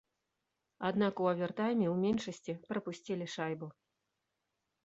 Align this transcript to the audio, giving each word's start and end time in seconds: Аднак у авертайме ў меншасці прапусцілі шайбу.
Аднак 0.89 1.13
у 1.25 1.27
авертайме 1.33 1.87
ў 1.89 1.93
меншасці 2.05 2.57
прапусцілі 2.71 3.25
шайбу. 3.35 3.67